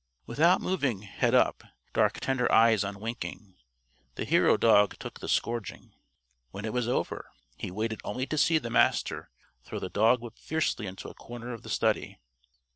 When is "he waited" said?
7.55-8.01